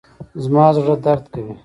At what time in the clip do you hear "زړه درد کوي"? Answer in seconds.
0.75-1.53